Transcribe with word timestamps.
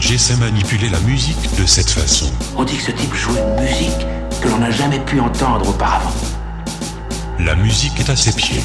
DJ 0.00 0.16
sait 0.16 0.36
manipuler 0.36 0.88
la 0.90 1.00
musique 1.00 1.54
de 1.58 1.66
cette 1.66 1.90
façon. 1.90 2.30
On 2.56 2.64
dit 2.64 2.76
que 2.76 2.82
ce 2.84 2.90
type 2.92 3.14
joue 3.14 3.36
une 3.36 3.64
musique 3.64 4.06
que 4.40 4.48
l'on 4.48 4.58
n'a 4.58 4.70
jamais 4.70 5.00
pu 5.00 5.18
entendre 5.18 5.68
auparavant. 5.68 6.14
La 7.40 7.56
musique 7.56 7.98
est 7.98 8.08
à 8.08 8.14
ses 8.14 8.32
pieds. 8.32 8.62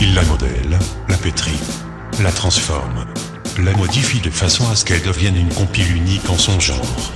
Il 0.00 0.14
la 0.14 0.22
modèle, 0.24 0.78
la 1.08 1.16
pétrit, 1.16 1.58
la 2.20 2.32
transforme, 2.32 3.06
la 3.58 3.72
modifie 3.72 4.20
de 4.20 4.30
façon 4.30 4.68
à 4.68 4.74
ce 4.74 4.84
qu'elle 4.84 5.02
devienne 5.02 5.36
une 5.36 5.52
compile 5.54 5.96
unique 5.96 6.28
en 6.28 6.36
son 6.36 6.58
genre. 6.58 7.12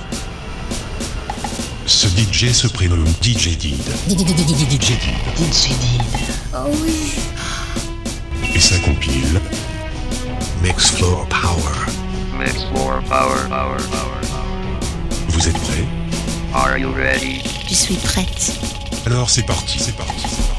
Ce 1.85 2.07
DJ 2.07 2.53
se 2.53 2.67
prénomme 2.67 3.05
DJ 3.21 3.57
Did. 3.57 3.81
DJ 4.07 4.25
Did. 4.25 4.79
DJ 4.79 5.67
Did. 5.67 6.01
Oh 6.53 6.55
ah 6.55 6.65
oui. 6.81 7.11
Et 8.55 8.59
sa 8.59 8.77
compile. 8.79 9.41
Mix 10.63 10.91
Floor 10.91 11.27
Power 11.27 11.98
with 12.39 12.71
more 12.71 13.01
power, 13.09 13.37
power, 13.49 13.77
power, 13.91 14.21
Vous 15.27 15.47
êtes 15.47 15.59
prêt 15.59 15.85
Are 16.53 16.77
you 16.77 16.89
ready? 16.93 17.41
Je 17.67 17.73
suis 17.73 17.95
prête. 17.95 18.57
Alors 19.05 19.29
c'est 19.29 19.43
parti, 19.43 19.77
c'est 19.77 19.95
parti, 19.95 20.13
c'est 20.19 20.47
parti. 20.47 20.58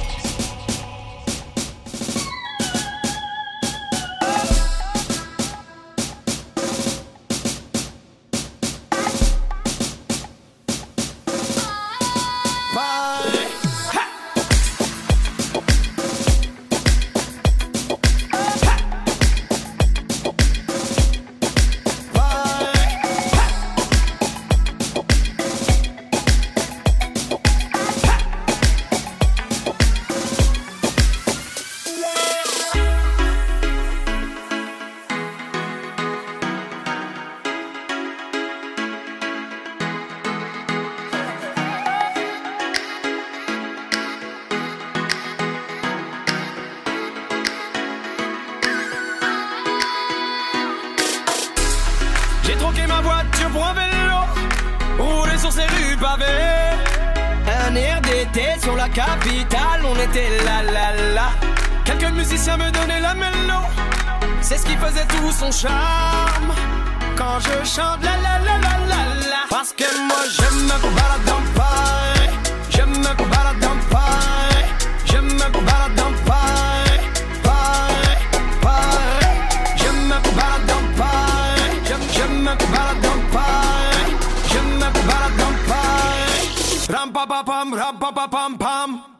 ba 87.30 87.45
ba 87.45 87.64
bam, 87.64 87.74
ra 87.74 87.92
ba 87.92 88.27
bam 88.27 88.57
bam. 88.58 89.20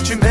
Küçüme 0.00 0.29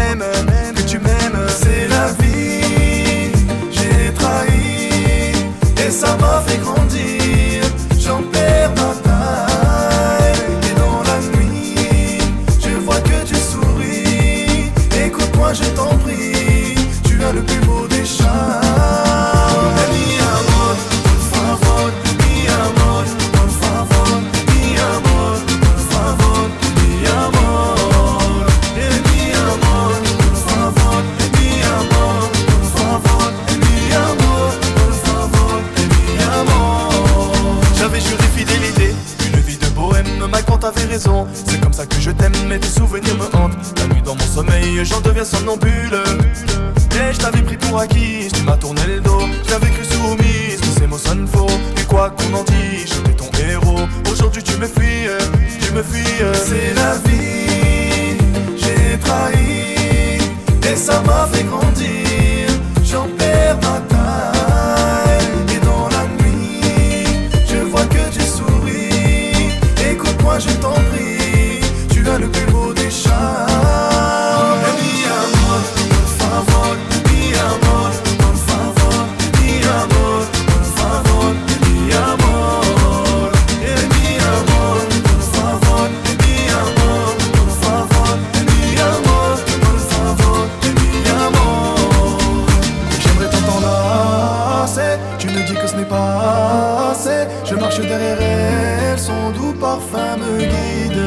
parfum 99.69 100.17
me 100.17 100.39
guide. 100.39 101.01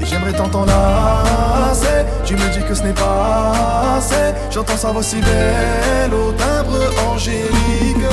Et 0.00 0.06
j'aimerais 0.06 0.32
tant 0.32 0.48
t'enlacer 0.48 1.98
Tu 2.24 2.34
me 2.34 2.46
dis 2.54 2.64
que 2.66 2.74
ce 2.74 2.82
n'est 2.82 2.98
pas 3.04 3.96
assez. 3.98 4.28
J'entends 4.50 4.76
sa 4.76 4.92
voix 4.92 5.02
si 5.02 5.20
belle 5.20 6.14
au 6.14 6.32
timbre 6.32 6.80
angélique. 7.12 8.06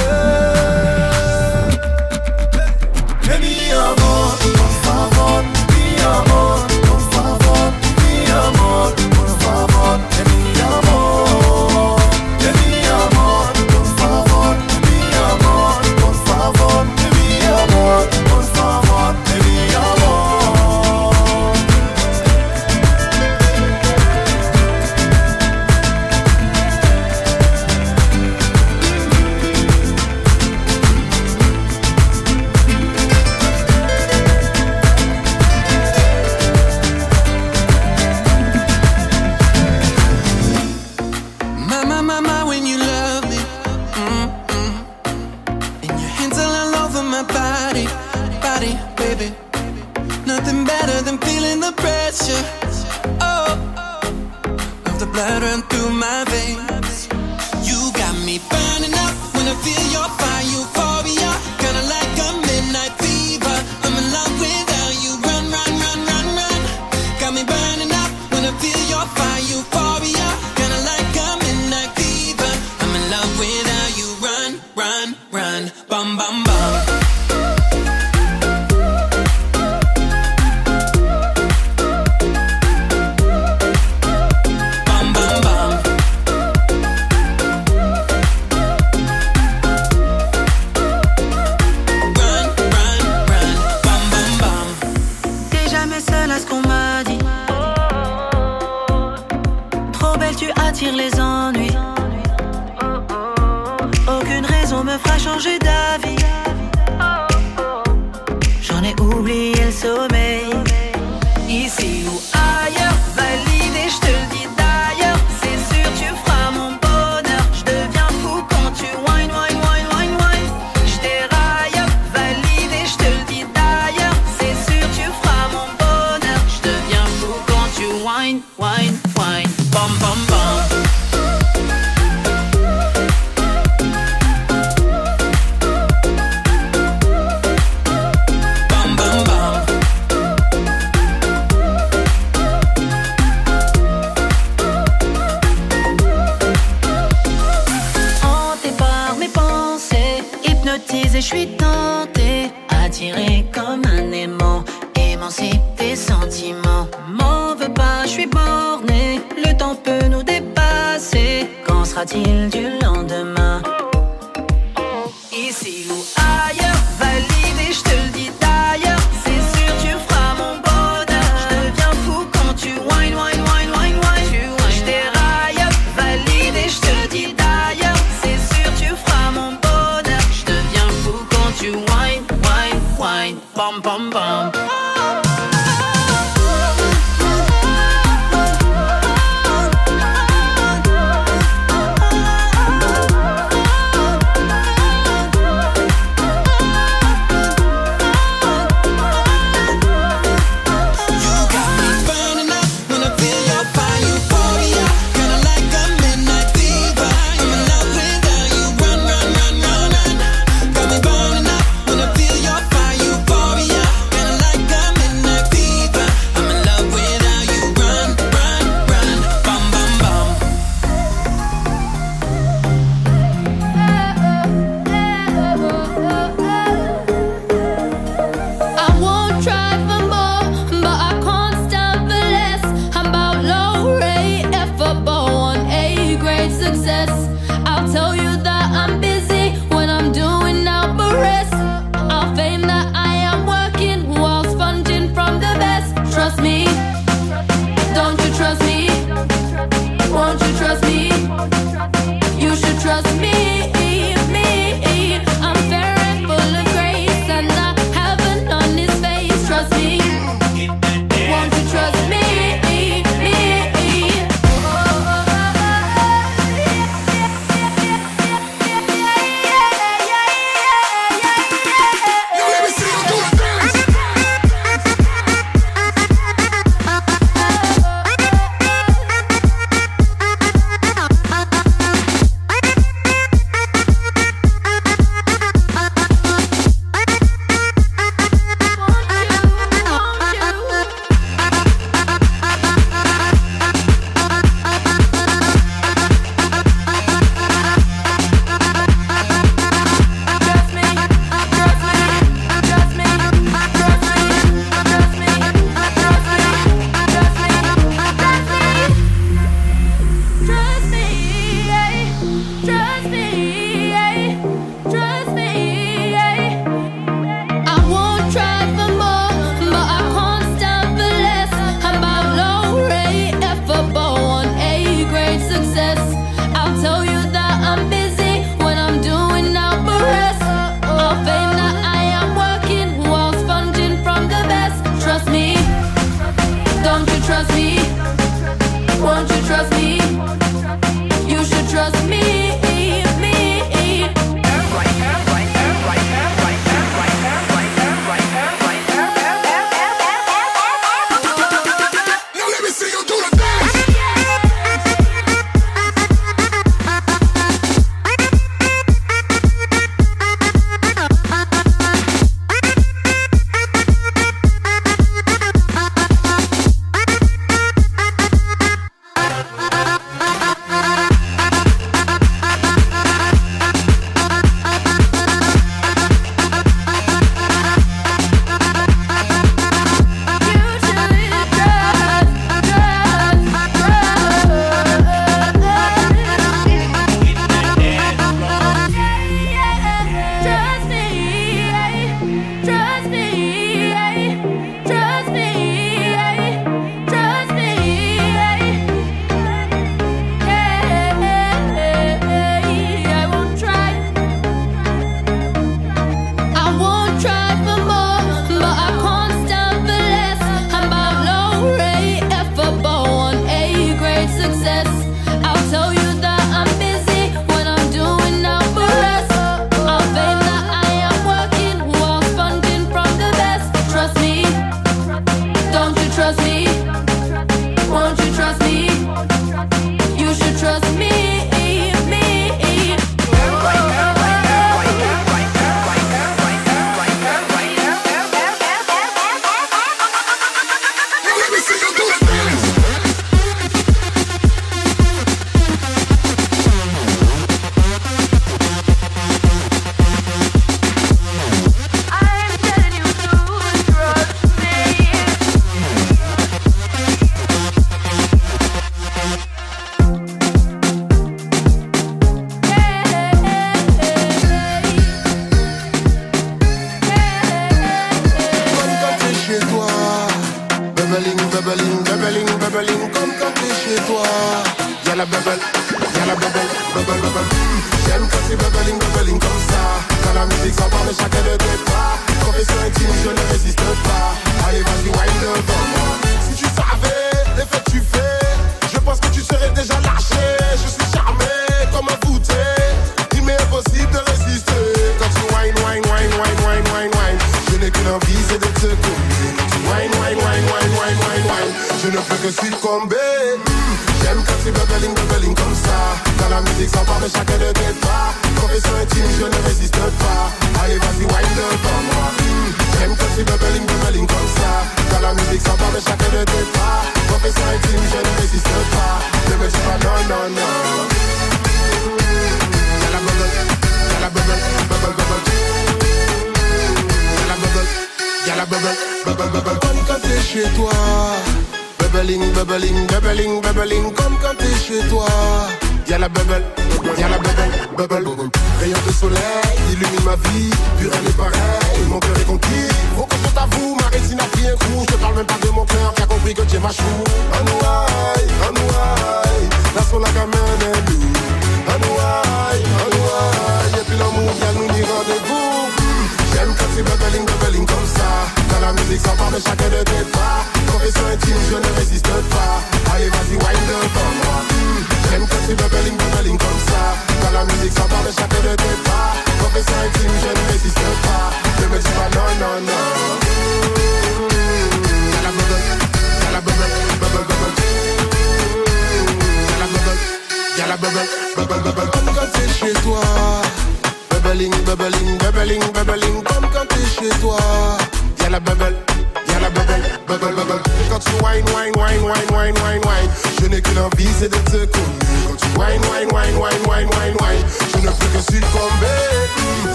je 151.18 151.26
suis 151.26 151.48
tentée, 151.48 152.52
attirée 152.70 153.46
comme 153.52 153.82
un 153.86 154.12
aimant, 154.12 154.64
émancipe 154.96 155.62
tes 155.76 155.96
sentiments. 155.96 156.88
M'en 157.10 157.56
veux 157.56 157.74
pas, 157.74 158.04
je 158.04 158.10
suis 158.10 158.28
bornée, 158.28 159.22
le 159.36 159.58
temps 159.58 159.76
peut 159.76 160.08
nous 160.10 160.22
dépasser. 160.22 161.48
Qu'en 161.66 161.84
sera-t-il 161.86 162.50
du 162.50 162.77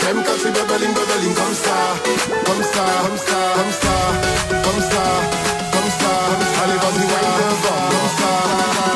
J'aime 0.00 0.22
quand 0.24 0.38
c'est 0.42 0.52
babaline, 0.52 0.92
babaline 0.94 1.34
comme 1.34 1.54
ça, 1.54 1.76
comme 2.46 2.62
ça, 2.62 2.84
comme 3.04 3.18
ça, 3.18 3.38
comme 3.56 3.72
ça, 3.80 3.94
comme 4.64 4.82
ça, 4.90 5.02
comme 5.72 5.90
ça. 6.00 6.10
Allez, 6.64 6.78
vas-y, 6.80 7.04
wine 7.04 7.32
devant, 7.38 7.82
comme 7.92 8.10
ça, 8.18 8.32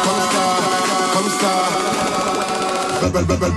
comme 0.04 0.24
ça, 0.32 0.44
comme 1.14 1.30
ça. 1.40 1.52
Babel, 3.02 3.24
babel, 3.24 3.52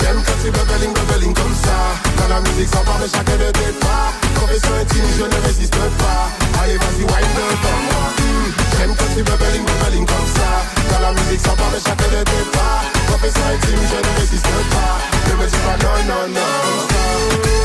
j'aime 0.00 0.20
quand 0.24 0.38
c'est 0.42 0.50
babaline, 0.50 0.92
babaline 0.92 1.34
comme 1.34 1.56
ça. 1.64 1.76
Dans 2.18 2.28
la 2.28 2.40
musique, 2.42 2.68
ça 2.68 2.80
parle 2.84 3.08
chacun 3.10 3.36
de 3.36 3.50
tes 3.50 3.72
pas. 3.80 4.12
Confession 4.38 4.74
intime, 4.80 5.08
je 5.18 5.24
ne 5.24 5.46
résiste 5.46 5.74
pas. 5.74 6.30
Allez, 6.62 6.76
vas-y, 6.76 7.02
wine 7.02 7.32
devant 7.34 7.80
moi. 7.88 8.04
J'aime 8.76 8.94
quand 8.94 9.10
c'est 9.14 9.22
babaline, 9.22 9.64
babaline 9.64 10.06
comme 10.06 10.28
ça. 10.36 10.48
Dans 10.92 11.00
la 11.00 11.12
musique, 11.12 11.40
ça 11.40 11.52
parle 11.56 11.80
chacun 11.82 12.10
de 12.14 12.22
tes 12.22 12.44
pas. 12.52 12.84
Confession 13.10 13.46
intime, 13.48 13.82
je 13.90 13.96
ne 13.96 14.20
résiste 14.20 14.52
pas 14.70 15.11
mais 15.42 15.48
c'est 15.50 15.64
pas 15.64 15.76
non, 15.82 15.96
non, 16.06 16.22
non. 16.28 16.50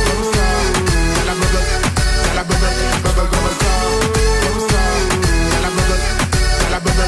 Comme 0.08 0.26
ça, 0.34 0.48
la 1.28 1.34
bubble, 1.34 1.64
la 2.36 2.44
bubble, 2.44 2.70
ça. 3.62 3.72
Comme 4.44 4.62
ça, 4.72 4.84
la 5.62 5.70
bubble, 5.70 5.98
la 6.72 6.80
bubble, 6.80 7.06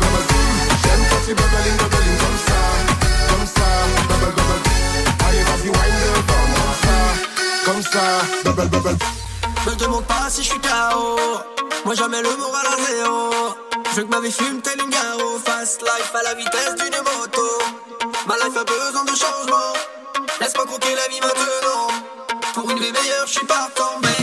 comme 0.00 0.18
ça, 2.46 2.62
comme 3.28 3.46
ça, 3.56 3.68
comme 7.64 7.82
ça, 7.82 8.04
bubble, 8.44 8.68
bubble. 8.68 8.98
Me 9.66 9.72
demande 9.76 10.06
pas 10.06 10.28
si 10.28 10.42
je 10.42 10.48
suis 10.50 10.60
KO. 10.60 11.18
Moi 11.84 11.94
jamais 11.94 12.22
le 12.22 12.36
moral 12.36 12.66
à 12.66 12.76
zéro. 12.84 13.54
Je 13.90 13.96
veux 13.96 14.04
que 14.04 14.10
ma 14.10 14.20
vie 14.20 14.32
fume 14.32 14.60
tel 14.60 14.80
une. 14.80 14.90
Fast 15.44 15.82
life 15.82 16.12
à 16.14 16.22
la 16.24 16.34
vitesse 16.34 16.74
d'une 16.76 16.98
moto. 16.98 17.48
Ma 18.26 18.34
life 18.36 18.56
a 18.56 18.64
besoin 18.64 19.04
de 19.04 19.10
changement. 19.16 19.89
meilleur, 23.02 23.26
je 23.26 23.32
suis 23.32 23.46
pas 23.46 23.68
tombé. 23.74 24.19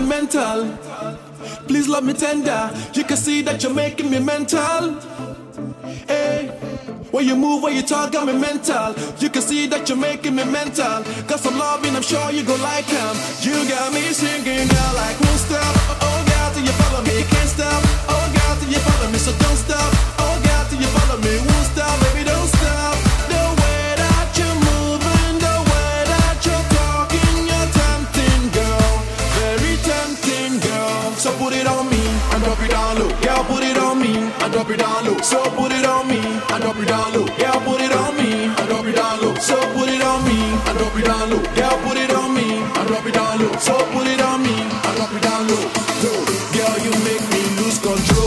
me 0.00 0.08
mental. 0.08 0.68
Please 1.68 1.88
love 1.88 2.04
me 2.04 2.12
tender. 2.12 2.70
You 2.92 3.04
can 3.04 3.16
see 3.16 3.42
that 3.42 3.62
you're 3.62 3.74
making 3.74 4.10
me 4.10 4.18
mental. 4.18 5.00
Hey, 6.06 6.48
when 7.10 7.24
you 7.26 7.36
move, 7.36 7.62
when 7.62 7.74
you 7.74 7.82
talk, 7.82 8.14
I'm 8.14 8.26
mental. 8.40 8.94
You 9.18 9.30
can 9.30 9.42
see 9.42 9.66
that 9.68 9.88
you're 9.88 9.98
making 9.98 10.34
me 10.34 10.44
mental. 10.44 11.02
Got 11.26 11.40
some 11.40 11.58
love 11.58 11.84
and 11.84 11.96
I'm 11.96 12.02
sure 12.02 12.30
you 12.30 12.42
go 12.44 12.56
like 12.56 12.86
him. 12.86 13.14
You 13.40 13.56
got 13.68 13.92
me 13.92 14.12
singing, 14.12 14.68
girl, 14.68 14.92
like 15.00 15.16
won't 15.20 15.40
stop. 15.40 15.74
Oh 16.04 16.20
God, 16.30 16.54
do 16.54 16.60
you 16.62 16.74
follow 16.80 17.02
me? 17.02 17.16
Can't 17.32 17.48
stop. 17.48 17.82
Oh 18.12 18.26
God, 18.36 18.54
do 18.60 18.66
you 18.68 18.80
follow 18.86 19.10
me? 19.10 19.18
So 19.18 19.32
don't 19.32 19.56
stop. 19.56 19.90
Oh 20.18 20.36
God, 20.44 20.70
do 20.70 20.76
you 20.76 20.90
follow 20.96 21.18
me? 21.20 21.38
Won't 21.38 21.66
stop, 21.72 21.94
baby. 22.00 22.25
low. 32.98 33.10
Girl, 33.20 33.44
put 33.44 33.62
it 33.62 33.76
on 33.78 34.00
me 34.00 34.14
and 34.16 34.52
drop 34.52 34.70
it 34.70 34.78
down 34.78 35.04
low. 35.04 35.18
So 35.20 35.38
put 35.56 35.72
it 35.72 35.84
on 35.84 36.08
me 36.08 36.18
and 36.18 36.60
drop 36.62 36.76
it 36.76 36.88
down 36.88 37.12
low. 37.14 37.26
Girl, 37.40 37.58
put 37.66 37.80
it 37.80 37.92
on 37.92 38.16
me 38.16 38.30
and 38.46 38.66
drop 38.68 38.86
it 38.86 38.96
down 38.96 39.20
low. 39.22 39.34
So 39.36 39.56
put 39.74 39.88
it 39.88 40.02
on 40.02 40.24
me 40.24 40.38
and 40.66 40.78
drop 40.78 40.96
it 40.96 41.04
down 41.04 41.30
low. 41.30 41.42
Girl, 41.54 41.76
put 41.84 41.96
it 41.96 42.12
on 42.12 42.34
me 42.34 42.48
and 42.76 42.86
drop 42.88 43.06
it 43.06 43.14
down 43.14 43.38
low. 43.40 43.52
So 43.58 43.74
put 43.92 44.06
it 44.06 44.20
on 44.20 44.42
me 44.42 44.56
and 44.56 44.94
drop 44.96 45.12
it 45.12 45.22
down 45.22 45.46
low. 45.48 45.64
Girl, 46.56 46.76
you 46.84 46.92
make 47.04 47.24
me 47.32 47.42
lose 47.60 47.78
control. 47.78 48.25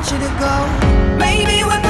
Want 0.00 0.12
you 0.12 0.18
to 0.18 0.32
go. 0.38 1.16
Maybe 1.18 1.62
we're 1.62 1.89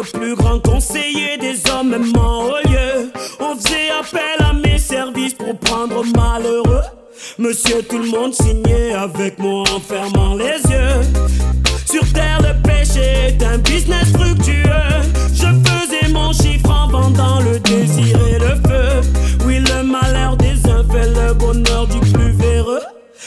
Le 0.00 0.18
plus 0.18 0.34
grand 0.34 0.58
conseiller 0.60 1.36
des 1.38 1.58
hommes, 1.70 1.90
même 1.90 2.16
en 2.16 2.44
haut 2.44 2.68
lieu. 2.68 3.10
On 3.38 3.54
faisait 3.54 3.90
appel 3.90 4.38
à 4.38 4.52
mes 4.52 4.78
services 4.78 5.34
pour 5.34 5.58
prendre 5.58 6.04
malheureux. 6.16 6.84
Monsieur, 7.38 7.82
tout 7.82 7.98
le 7.98 8.08
monde 8.08 8.32
signait 8.32 8.94
avec 8.94 9.38
moi 9.38 9.64
en 9.74 9.80
fermant 9.80 10.34
les 10.34 10.60
yeux. 10.70 11.02
Sur 11.84 12.10
terre, 12.12 12.40
le 12.40 12.62
péché 12.62 13.28
est 13.28 13.42
un 13.42 13.58
business 13.58 14.10
fructueux. 14.14 14.64
Je 15.34 15.48
faisais 15.68 16.08
mon 16.10 16.32
chiffre 16.32 16.70
en 16.70 16.88
vendant 16.88 17.40
le 17.40 17.58
désir 17.58 18.16
et 18.26 18.38
le 18.38 18.56
feu. 18.68 19.00
Oui, 19.44 19.58
le 19.58 19.82
malheur 19.82 20.36
des 20.36 20.56
uns 20.70 20.84
fait 20.90 21.08
le 21.08 21.34
bonheur 21.34 21.86
du 21.88 22.00
plus 22.12 22.32
véreux. 22.32 22.82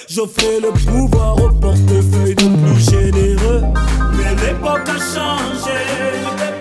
J'offrais 0.10 0.60
le 0.60 0.72
pouvoir 0.72 1.36
au 1.36 1.50
portefeuille 1.50 2.36
de 2.36 2.44
plus 2.44 2.92
généreux. 2.92 3.64
Mais 4.14 4.36
l'époque 4.44 4.88
a 4.88 4.98
changé. 4.98 6.53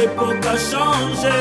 L'époque 0.00 0.46
a 0.46 0.56
changé. 0.56 1.34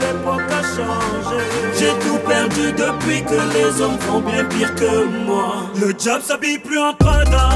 L'époque 0.00 0.50
a 0.50 0.62
changé. 0.62 1.38
J'ai 1.76 1.92
tout 2.06 2.18
perdu 2.18 2.72
depuis 2.72 3.24
que 3.24 3.34
les 3.52 3.80
hommes 3.80 3.98
font 3.98 4.20
bien 4.20 4.44
pire 4.44 4.72
que 4.76 5.06
moi. 5.26 5.66
Le 5.74 5.88
job 5.88 6.20
s'habille 6.22 6.58
plus 6.58 6.78
en 6.78 6.94
Prada. 6.94 7.50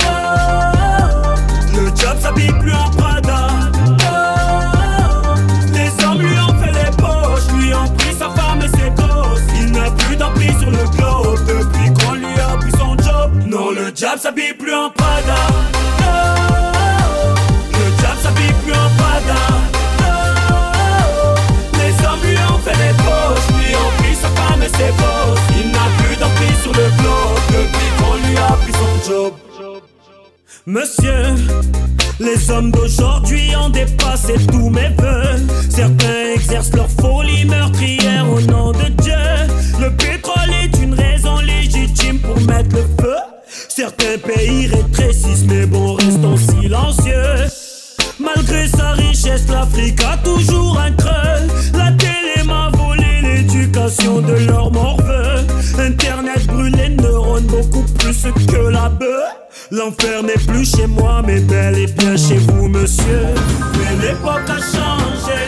Oh, 0.00 0.16
le 1.74 1.86
job 1.96 2.18
s'habille 2.20 2.52
plus 2.60 2.74
en 2.74 2.90
Prada. 2.90 3.48
Oh, 3.88 5.34
les 5.72 6.04
hommes 6.04 6.20
lui 6.20 6.38
ont 6.38 6.54
fait 6.60 6.72
les 6.72 6.90
poches, 6.98 7.48
lui 7.58 7.72
ont 7.72 7.88
pris 7.96 8.12
sa 8.12 8.28
femme 8.28 8.60
et 8.62 8.68
ses 8.68 8.90
gosses. 8.90 9.40
Il 9.58 9.72
n'a 9.72 9.90
plus 9.90 10.16
d'emprise 10.16 10.58
sur 10.58 10.70
le 10.70 10.84
globe 10.96 11.40
depuis 11.46 11.94
qu'on 11.94 12.12
lui 12.12 12.38
a 12.40 12.56
pris 12.58 12.72
son 12.72 12.94
job. 12.98 13.30
Non, 13.46 13.70
le 13.70 13.86
job 13.86 14.18
s'habille 14.18 14.52
plus 14.52 14.74
en 14.74 14.90
Prada. 14.90 15.73
Il 24.66 25.70
n'a 25.72 25.88
plus 25.98 26.16
d'emprise 26.16 26.58
sur 26.62 26.72
le 26.72 26.88
globe 26.98 27.38
depuis 27.48 27.88
qu'on 27.98 28.14
lui 28.26 28.36
a 28.38 28.52
pris 28.52 28.72
son 28.72 29.10
job. 29.10 29.32
Monsieur, 30.64 31.34
les 32.18 32.50
hommes 32.50 32.70
d'aujourd'hui 32.70 33.54
ont 33.56 33.68
dépassé 33.68 34.34
tous 34.50 34.70
mes 34.70 34.88
voeux. 34.96 35.46
Certains 35.68 36.32
exercent 36.34 36.72
leur 36.72 36.88
folie 36.88 37.44
meurtrière 37.44 38.26
au 38.32 38.40
nom 38.40 38.72
de 38.72 38.88
Dieu. 39.02 39.12
Le 39.80 39.90
pétrole 39.90 40.54
est 40.62 40.82
une 40.82 40.94
raison 40.94 41.40
légitime 41.40 42.20
pour 42.20 42.40
mettre 42.40 42.74
le 42.74 42.84
feu. 43.02 43.16
Certains 43.68 44.16
pays 44.24 44.68
rétrécissent, 44.68 45.44
mais 45.46 45.66
bon, 45.66 45.96
restons 45.96 46.38
silencieux. 46.38 47.48
Malgré 48.18 48.66
sa 48.68 48.92
richesse, 48.92 49.46
l'Afrique 49.50 50.00
a 50.02 50.16
toujours 50.18 50.78
un 50.78 50.92
creux. 50.92 51.83
De 53.86 54.46
leur 54.46 54.70
morveux. 54.72 55.44
Internet 55.78 56.46
brûle 56.46 56.74
les 56.74 56.88
neurones 56.88 57.44
beaucoup 57.44 57.84
plus 57.98 58.22
que 58.50 58.68
la 58.68 58.88
bœuf. 58.88 59.36
L'enfer 59.70 60.22
n'est 60.22 60.42
plus 60.46 60.64
chez 60.64 60.86
moi, 60.86 61.20
mais 61.26 61.40
bel 61.40 61.76
et 61.78 61.86
bien 61.86 62.16
chez 62.16 62.38
vous, 62.38 62.68
monsieur. 62.68 63.26
Mais 63.76 64.06
l'époque 64.06 64.48
a 64.48 64.56
changé. 64.56 65.38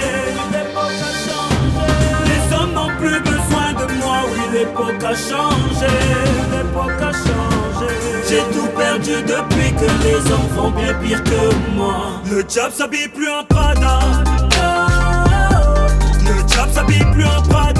Les 2.26 2.54
hommes 2.54 2.74
n'ont 2.74 2.94
plus 2.98 3.20
besoin 3.20 3.72
de 3.72 3.92
moi, 4.02 4.18
oui, 4.30 4.58
l'époque 4.58 5.02
a 5.02 5.14
changé. 5.14 5.92
L'époque 6.52 7.00
a 7.00 7.12
changé. 7.12 7.94
J'ai 8.28 8.42
tout 8.52 8.68
perdu 8.76 9.22
depuis 9.22 9.72
que 9.72 9.90
les 10.04 10.16
hommes 10.30 10.50
font 10.54 10.70
bien 10.72 10.92
pire 11.02 11.24
que 11.24 11.74
moi. 11.74 12.20
Le 12.30 12.40
job 12.40 12.70
s'habille 12.70 13.08
plus 13.08 13.30
en 13.30 13.44
Prada. 13.44 14.00
Le 16.20 16.54
job 16.54 16.68
s'habille 16.74 17.06
plus 17.14 17.24
en 17.24 17.42
Prada. 17.48 17.75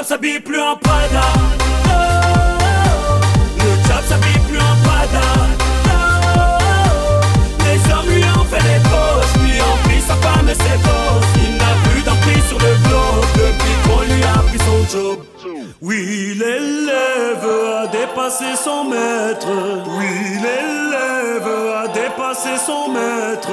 Non, 0.00 0.06
le 0.06 0.06
job 0.06 0.08
s'habille 0.08 0.40
plus 0.40 0.58
en 0.58 0.76
Prada. 0.76 1.26
Oh, 1.86 1.98
le 3.58 3.70
job 3.86 4.02
s'habille 4.08 4.40
plus 4.48 4.58
en 4.58 4.76
Prada. 4.82 5.26
Oh, 5.86 7.20
les 7.64 7.80
hommes 7.92 8.08
lui 8.08 8.24
ont 8.24 8.44
fait 8.44 8.62
les 8.62 8.80
poches, 8.88 9.34
lui 9.44 9.60
ont 9.60 9.78
pris 9.84 10.00
sa 10.00 10.14
femme 10.14 10.48
et 10.48 10.54
ses 10.54 10.78
gosses. 10.78 11.32
Il 11.44 11.52
n'a 11.56 11.72
plus 11.90 12.02
d'emprise 12.02 12.44
sur 12.48 12.58
le 12.58 12.72
globe 12.88 13.26
depuis 13.34 13.74
qu'on 13.84 14.02
lui 14.14 14.22
a 14.24 14.38
pris 14.48 14.58
son 14.58 14.80
job. 14.98 15.18
Oui, 15.82 16.34
l'élève 16.38 17.46
a 17.76 17.86
dépassé 17.88 18.56
son 18.62 18.84
maître. 18.84 19.48
Oui, 19.98 20.38
l'élève 20.42 21.48
a 21.76 21.88
dépassé 21.88 22.56
son 22.64 22.88
maître. 22.90 23.50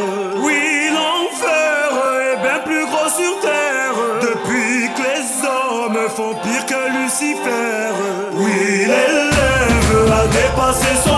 Font 6.10 6.34
pire 6.44 6.66
que 6.66 7.04
Lucifer. 7.04 7.94
Oui, 8.34 8.86
l'élève 8.86 10.12
a 10.12 10.28
dépassé 10.28 10.88
son 11.04 11.17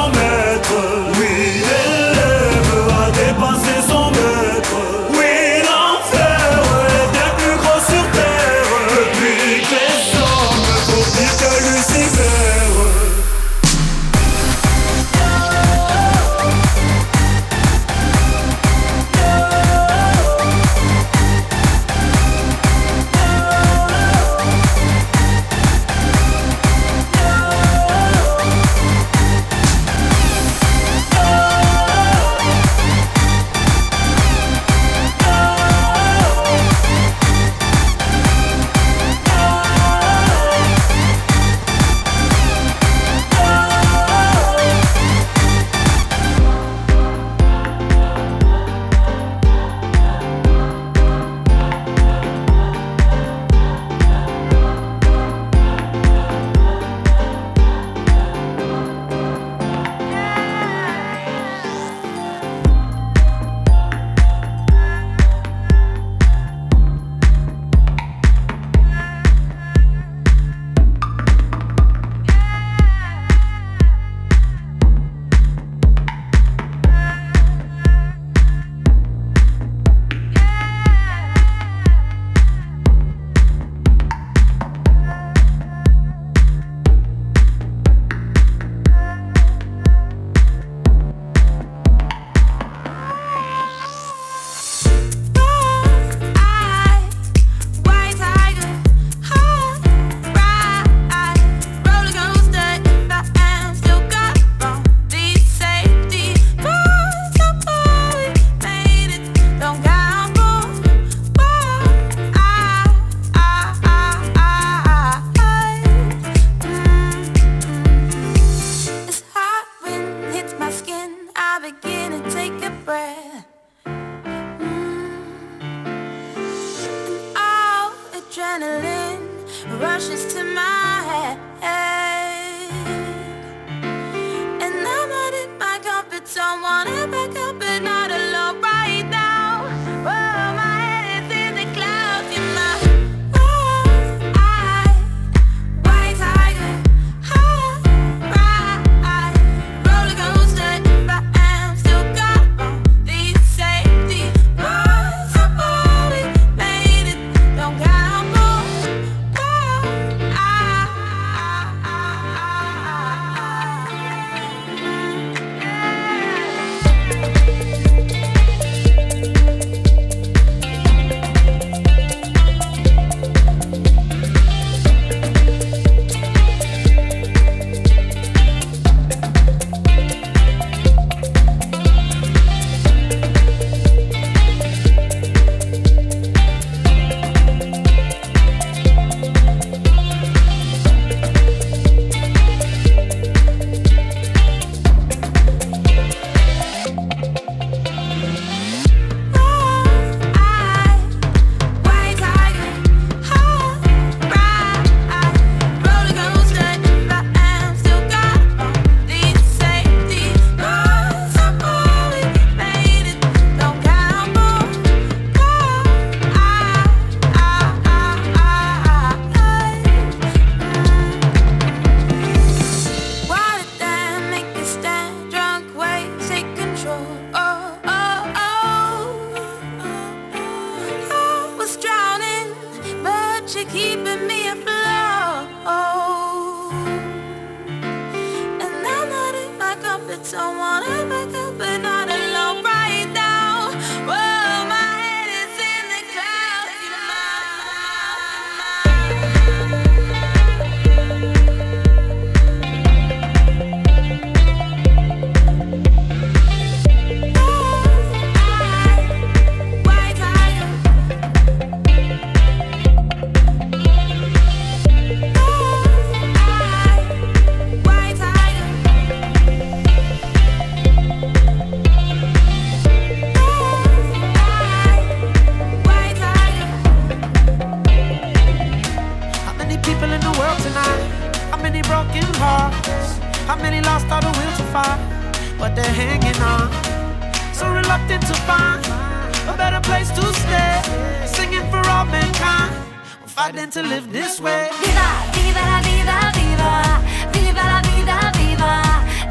We're 293.49 293.55
fighting 293.55 293.71
to 293.71 293.81
live 293.81 294.11
this 294.11 294.39
way. 294.39 294.69
Viva, 294.79 295.09
viva 295.33 295.61
la 295.71 295.81
vida, 295.81 296.31
viva. 296.37 297.01
Viva 297.33 297.63
la 297.63 297.81
vida, 297.81 298.31
viva. 298.37 298.71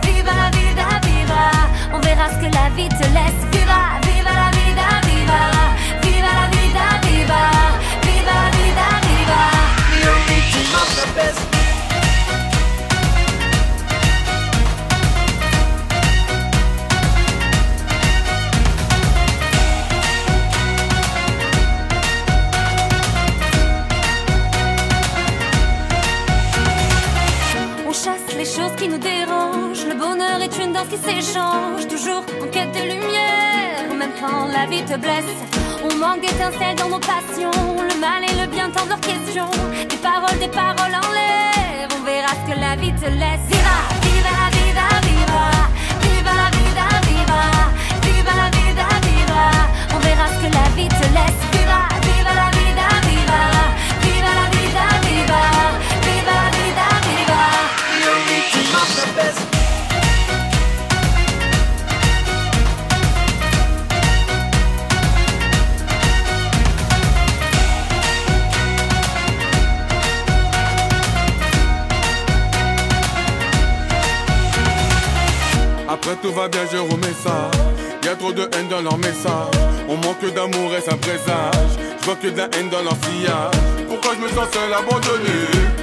Viva 0.03 0.33
la 0.35 0.51
vida, 0.51 1.01
viva. 1.07 1.95
On 1.95 2.01
verra 2.01 2.29
ce 2.29 2.41
que 2.41 2.51
la 2.51 2.69
vie 2.71 2.89
te 2.89 3.09
laisse. 3.11 3.47
Viva, 3.53 4.01
viva 4.03 4.33
la 4.33 4.51
vida, 4.51 5.01
viva. 5.07 5.41
Viva 6.03 6.33
la 6.35 6.49
vida, 6.51 7.01
viva. 7.07 7.43
Viva 8.03 8.35
la 8.35 8.51
vida, 8.59 8.87
viva. 9.07 9.41
The 9.93 10.11
only 10.11 10.41
team 10.51 10.75
of 10.75 10.89
the 10.97 11.07
best. 11.15 11.48
Est 31.07 31.11
une 31.11 31.19
danse 31.19 31.19
qui 31.19 31.23
s'échange. 31.23 31.87
Toujours 31.89 32.25
en 32.43 32.47
quête 32.49 32.73
de 32.73 32.81
lumière. 32.81 33.95
Même 33.97 34.13
quand 34.21 34.47
la 34.47 34.67
vie 34.67 34.83
te 34.85 34.97
blesse. 34.97 35.25
On 35.85 35.95
manque 35.97 36.21
d'étincelles 36.21 36.77
dans 36.77 36.89
nos 36.89 37.01
passions. 37.01 37.51
Le 37.77 38.01
mal 38.01 38.25
et 38.25 38.35
le 38.41 38.47
bien 38.47 38.71
tendent 38.71 38.89
leurs 38.89 39.01
questions. 39.01 39.51
Des 39.89 39.97
paroles, 39.97 40.39
des 40.39 40.49
paroles 40.49 40.95
en 40.95 41.13
l'air. 41.13 41.89
On 41.99 42.05
verra 42.05 42.29
ce 42.29 42.53
que 42.53 42.59
la 42.59 42.77
vie 42.77 42.93
te 42.93 43.07
laisse. 43.07 43.47
Viva, 43.49 43.79
viva 44.03 44.33
la 44.41 44.49
vida, 44.59 44.87
viva. 45.09 45.45
Viva 46.03 46.33
la 46.43 46.49
vida, 46.57 46.87
viva. 47.09 47.43
Viva 48.03 48.33
la 48.43 48.49
vida, 48.57 48.87
viva. 49.07 49.45
On 49.95 49.99
verra 50.01 50.27
ce 50.29 50.39
que 50.47 50.51
la 50.53 50.69
vie 50.77 50.89
te 50.89 51.07
laisse. 51.17 51.43
Viva, 51.53 51.89
viva 52.07 52.33
la 52.35 52.49
vida, 52.59 52.87
viva. 53.09 53.41
Viva 54.03 54.31
la 54.41 54.47
vida, 54.57 54.85
viva. 55.07 55.43
Viva 56.07 56.35
la 56.43 56.49
vida, 56.57 56.87
viva. 57.07 57.41
Best. 59.17 59.58
Tout 76.17 76.33
va 76.33 76.49
bien, 76.49 76.63
je 76.73 76.79
remets 76.79 77.15
ça. 77.23 77.51
Y 78.03 78.09
a 78.09 78.17
trop 78.17 78.33
de 78.33 78.49
haine 78.55 78.69
dans 78.69 78.81
leur 78.81 78.97
message. 78.97 79.55
On 79.89 79.97
manque 79.97 80.25
d'amour 80.35 80.75
et 80.75 80.81
ça 80.81 80.97
présage. 80.97 81.77
Je 82.01 82.05
vois 82.07 82.17
que 82.17 82.29
de 82.29 82.39
la 82.39 82.45
haine 82.57 82.71
dans 82.71 82.83
leur 82.83 82.97
sillage. 83.05 83.55
Pourquoi 83.87 84.15
je 84.15 84.21
me 84.23 84.29
sens 84.29 84.49
seul 84.53 84.73
abandonné? 84.73 85.39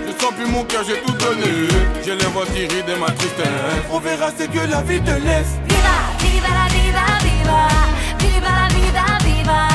Je 0.08 0.12
sens 0.22 0.34
plus 0.34 0.48
mon 0.48 0.64
cœur, 0.64 0.84
j'ai 0.86 1.00
tout 1.02 1.14
donné. 1.14 1.68
Je 2.04 2.12
les 2.12 2.26
vois 2.34 2.46
tirer 2.48 2.82
de 2.82 2.96
ma 3.00 3.12
tristesse. 3.12 3.86
On 3.92 4.00
verra 4.00 4.32
ce 4.38 4.46
que 4.46 4.68
la 4.68 4.82
vie 4.82 5.00
te 5.02 5.12
laisse. 5.12 5.54
Viva, 5.70 5.98
viva 6.20 6.50
la 6.60 6.68
vida, 6.74 7.06
viva. 7.22 7.68
Viva 8.20 8.50
la 8.50 8.68
vida, 8.74 9.06
viva. 9.24 9.68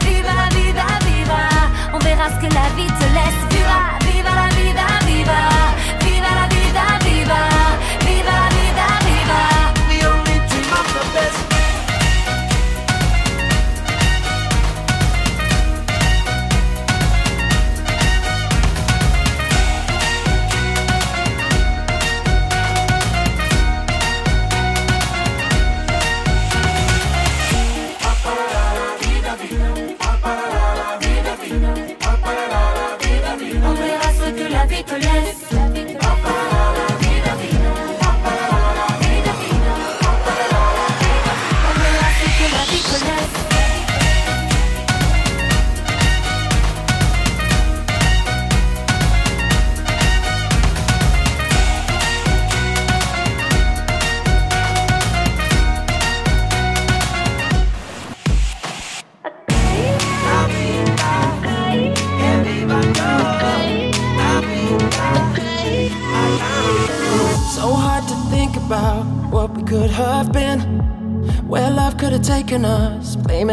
Viva 0.00 0.32
la 0.40 0.48
vida, 0.54 0.86
viva. 1.04 1.40
On 1.92 1.98
verra 1.98 2.28
ce 2.30 2.46
que 2.46 2.54
la 2.54 2.68
vie 2.76 2.86
te 2.86 3.06
laisse. 3.16 3.42
Viva, 3.50 4.05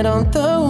on 0.05 0.29
the 0.31 0.62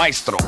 Maestro. 0.00 0.39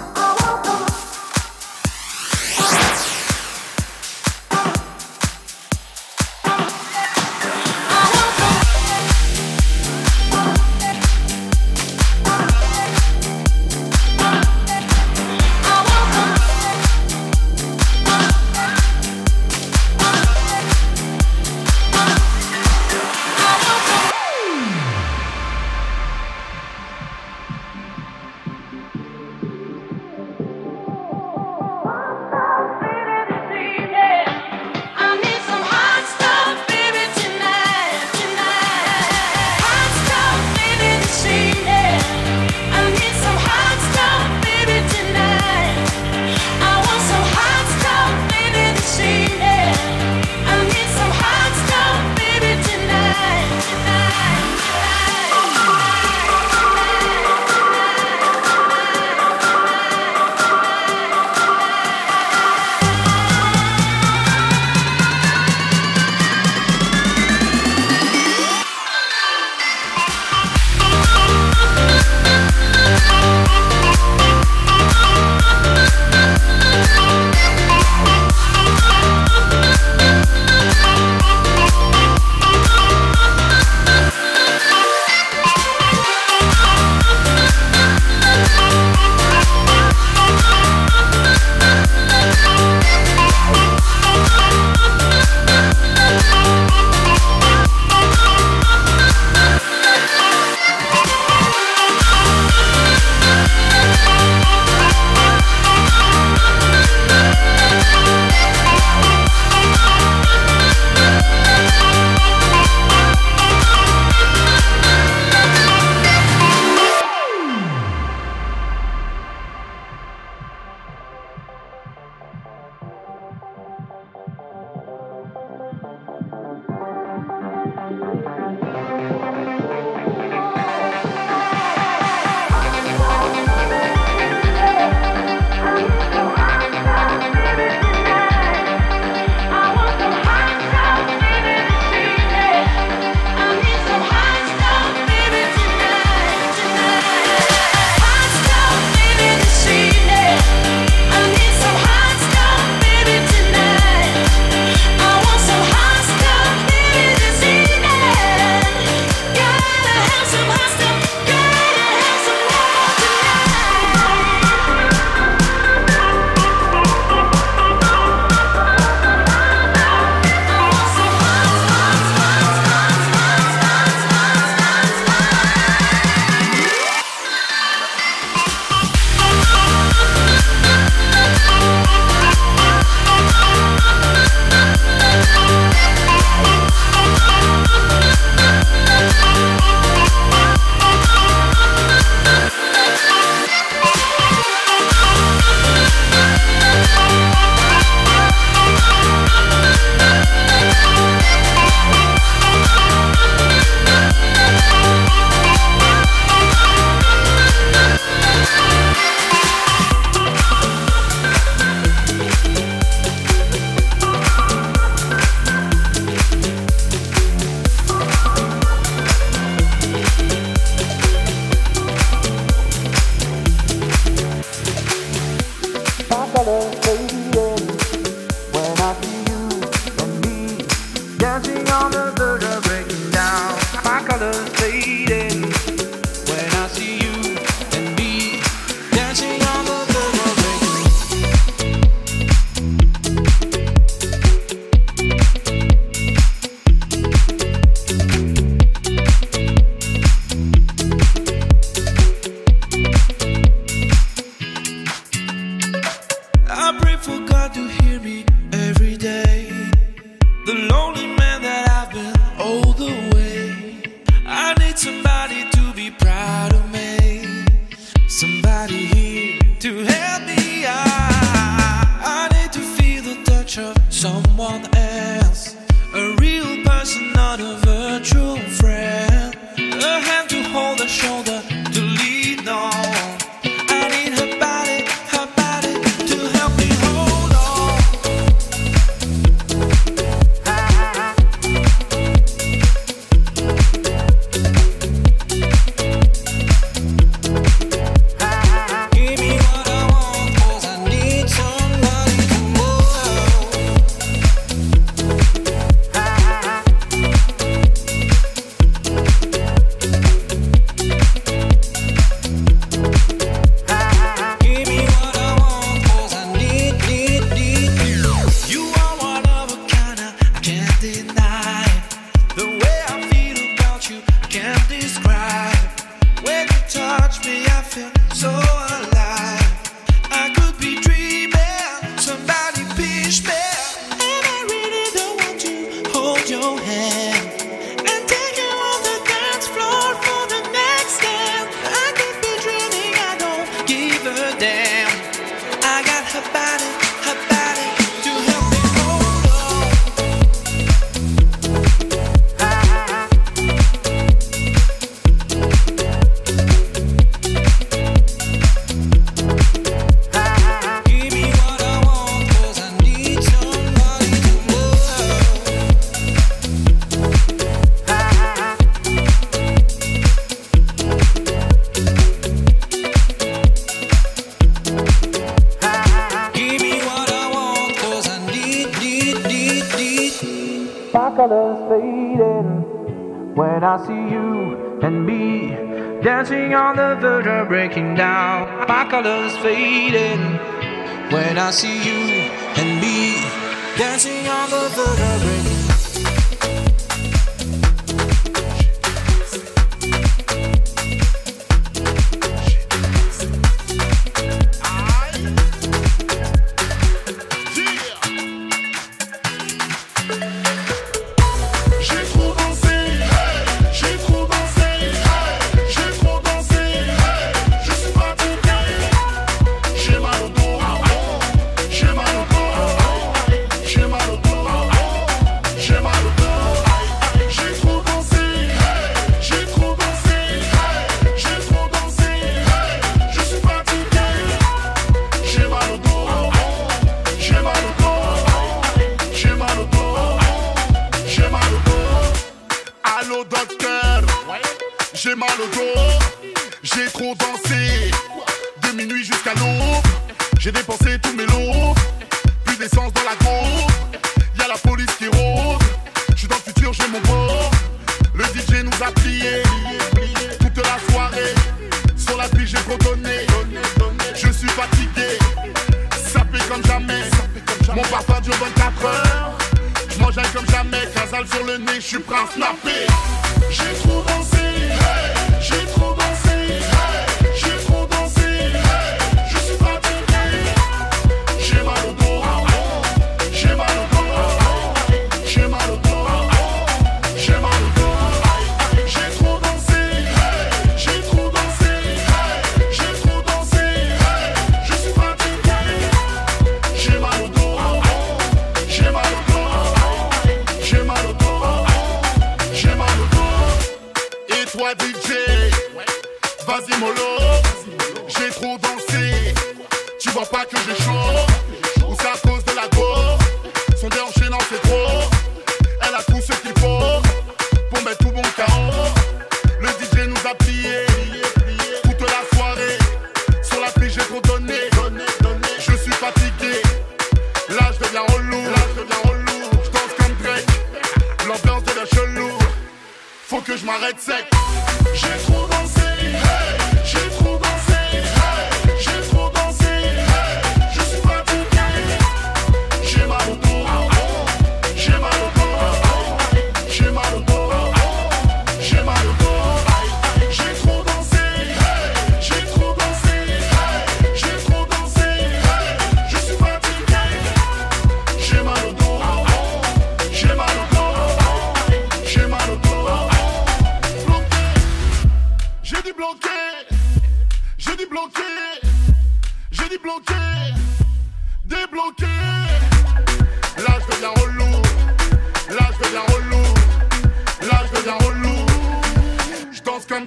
Someone 274.03 274.67
else. 274.75 275.62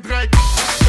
break. 0.06 0.85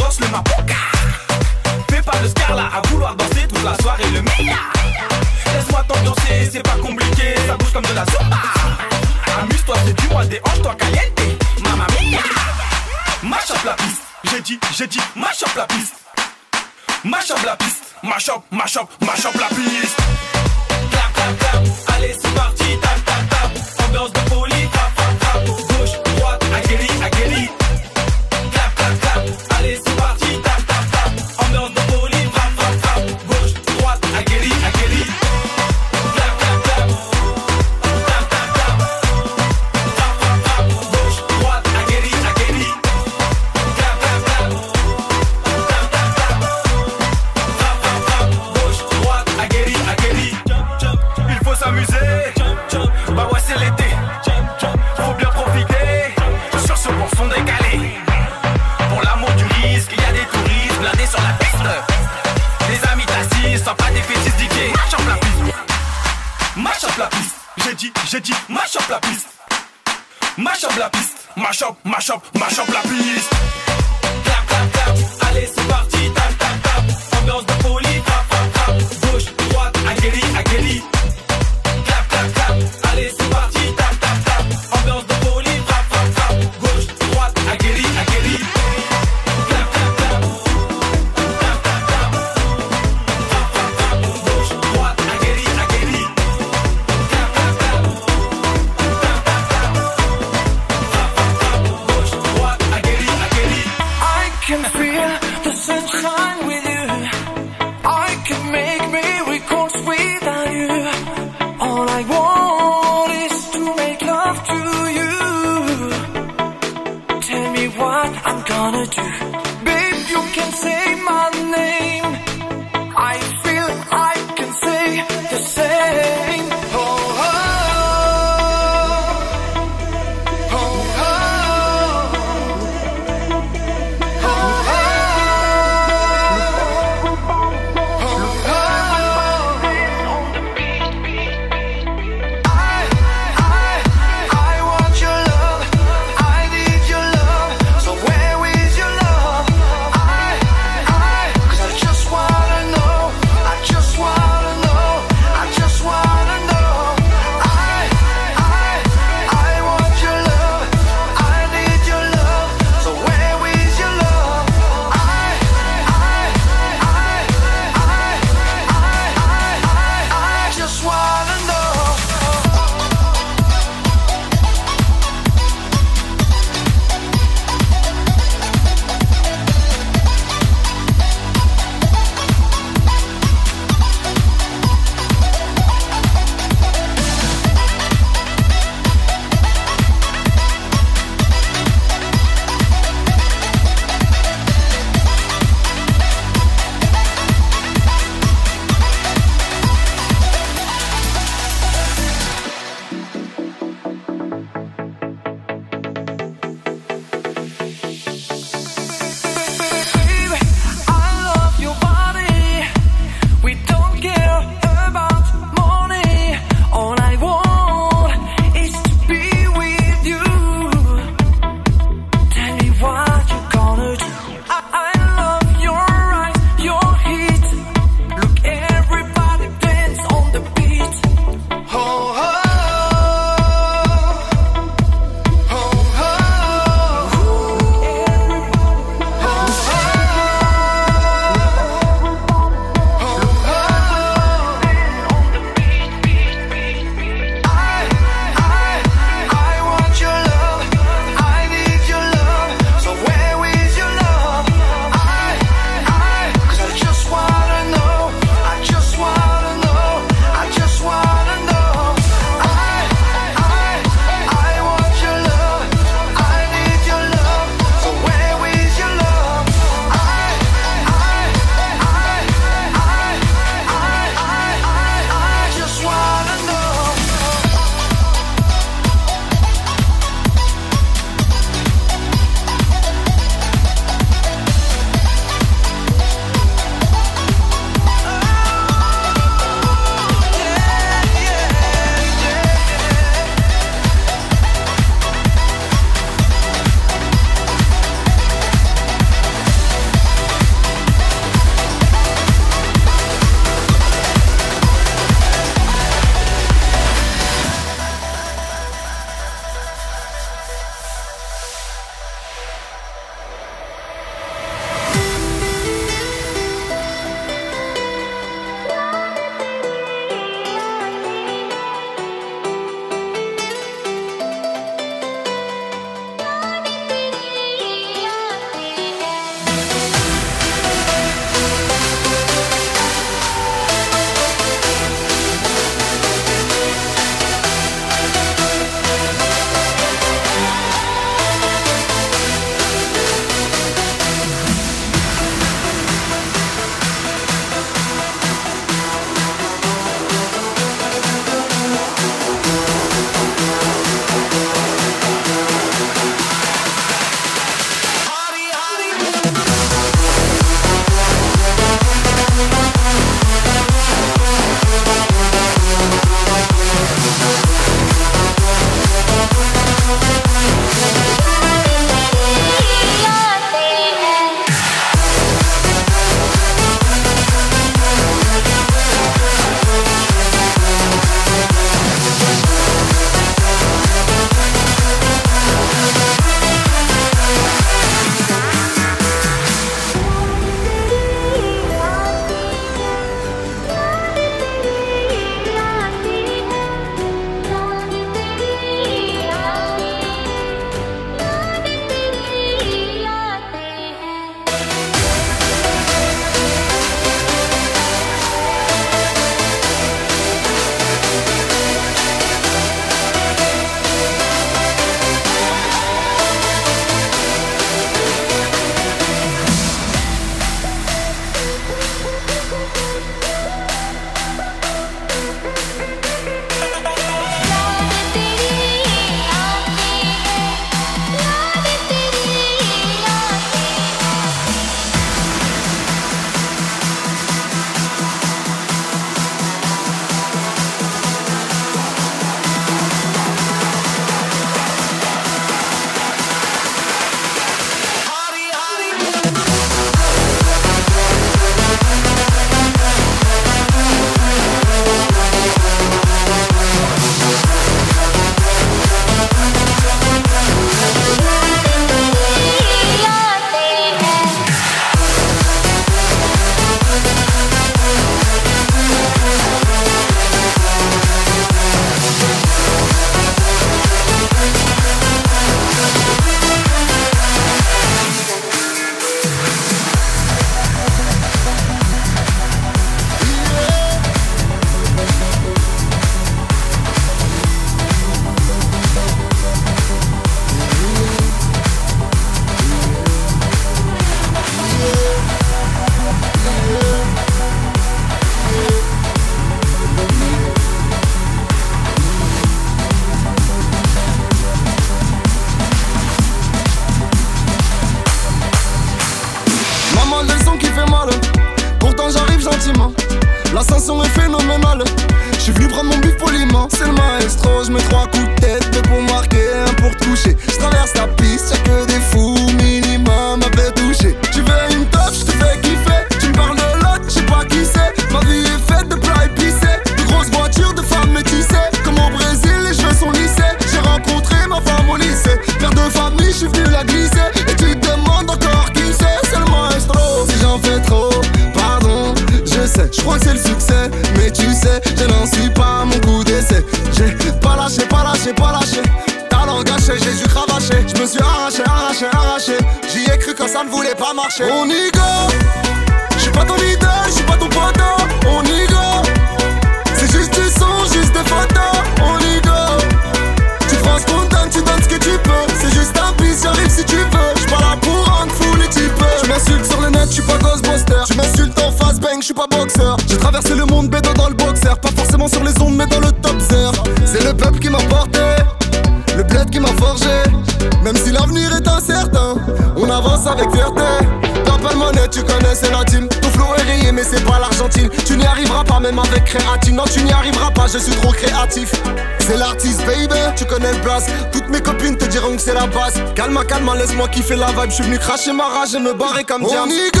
la 597.36 597.46
vibe, 597.48 597.70
je 597.70 597.74
suis 597.74 597.84
venu 597.84 597.98
cracher 597.98 598.32
ma 598.32 598.44
rage 598.44 598.74
et 598.74 598.78
me 598.78 598.92
barrer 598.92 599.24
comme 599.24 599.42
diable. 599.44 599.68
On 599.68 599.70
y 599.70 599.90
go, 599.90 600.00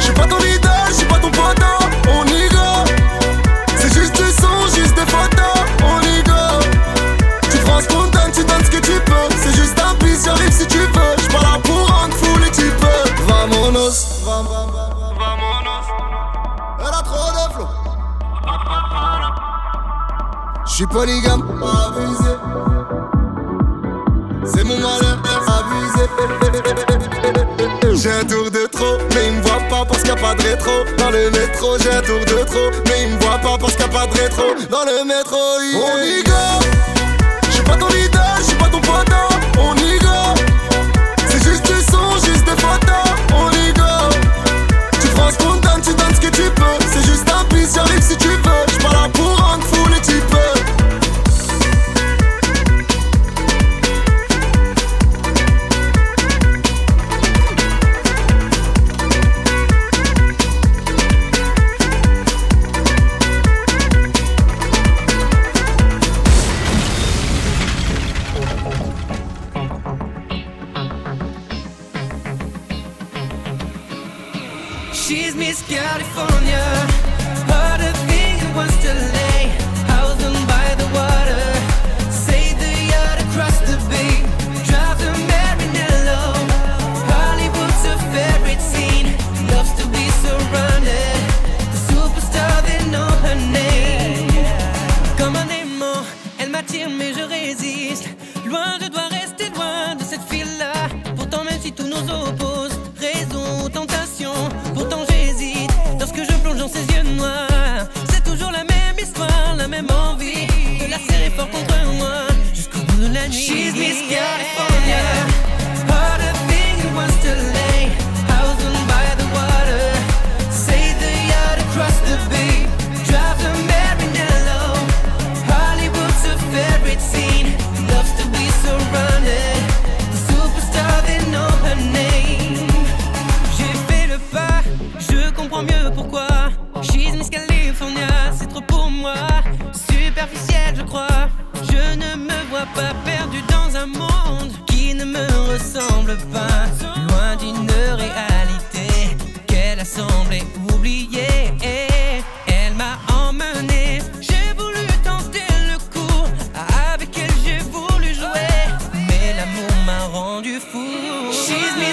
j'suis 0.00 0.12
pas 0.12 0.26
ton 0.26 0.38
idole, 0.38 0.70
j'suis 0.90 1.06
pas 1.06 1.18
ton 1.18 1.30
pote, 1.30 1.58
on 2.08 2.24
y 2.26 2.48
go. 2.48 2.84
C'est 3.76 3.92
juste 3.92 4.16
du 4.16 4.30
son, 4.32 4.66
juste 4.74 4.94
des 4.94 5.06
photos, 5.06 5.64
on 5.84 6.00
y 6.02 6.22
go. 6.22 6.32
Tu 7.50 7.58
prends 7.58 7.80
ce 7.80 7.88
qu'on 7.88 8.04
donne, 8.04 8.32
tu 8.32 8.44
donnes 8.44 8.64
ce 8.64 8.70
que 8.70 8.78
tu 8.78 8.92
peux. 9.04 9.28
C'est 9.42 9.54
juste 9.54 9.78
un 9.80 9.94
bis, 10.04 10.24
j'arrive 10.24 10.52
si 10.52 10.66
tu 10.66 10.78
veux. 10.78 11.16
J'suis 11.18 11.28
pas 11.28 11.42
là 11.42 11.58
pour 11.62 11.88
rendre 11.88 12.14
fou 12.14 12.38
les 12.38 12.50
types. 12.50 12.86
Vamonos, 13.26 14.22
vamonos. 14.24 14.76
Elle 16.78 16.86
a 16.86 17.02
trop 17.02 17.32
de 17.32 17.52
flow. 17.54 17.68
J'suis 20.66 20.86
polygame, 20.86 21.42
pas 21.60 21.88
abusé. 21.88 22.75
J'ai 27.94 28.10
un 28.10 28.24
tour 28.24 28.50
de 28.50 28.66
trop, 28.66 28.98
mais 29.14 29.28
ils 29.28 29.32
me 29.32 29.42
voient 29.42 29.62
pas 29.68 29.84
parce 29.84 30.02
qu'il 30.02 30.12
n'y 30.12 30.18
a 30.18 30.22
pas 30.22 30.34
de 30.34 30.42
rétro. 30.42 30.70
Dans 30.98 31.10
le 31.10 31.30
métro, 31.30 31.78
j'ai 31.78 31.90
un 31.90 32.02
tour 32.02 32.20
de 32.20 32.44
trop, 32.44 32.70
mais 32.86 33.02
ils 33.02 33.14
me 33.14 33.18
voient 33.20 33.38
pas 33.38 33.58
parce 33.58 33.74
qu'il 33.74 33.86
n'y 33.86 33.96
a 33.96 33.98
pas 34.00 34.06
de 34.06 34.20
rétro. 34.20 34.44
Dans 34.70 34.84
le 34.84 35.04
métro, 35.04 35.36
on 35.36 36.02
y 36.02 36.22
go. 36.22 36.32
J'suis 37.50 37.62
pas 37.64 37.76
ton 37.76 37.88
leader, 37.88 38.36
j'suis 38.44 38.56
pas 38.56 38.68
ton 38.68 38.80
potin, 38.80 39.28
on 39.58 39.74
y 39.76 39.98
go. 39.98 40.40
C'est 41.28 41.42
juste 41.42 41.66
du 41.66 41.80
son, 41.90 42.12
juste 42.24 42.44
des 42.44 42.60
photos, 42.60 43.08
on 43.34 43.50
y 43.50 43.72
go. 43.72 44.16
Tu 45.00 45.08
prends 45.08 45.30
ce 45.30 45.38
qu'on 45.38 45.56
tu 45.80 45.94
donnes 45.94 46.14
ce 46.14 46.20
que 46.20 46.32
tu 46.32 46.50
peux. 46.50 46.78
C'est 46.92 47.04
juste 47.04 47.26
un 47.28 47.44
pisse, 47.44 47.74
j'arrive 47.74 48.02
si 48.02 48.16
tu 48.16 48.25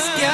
Yeah. 0.06 0.33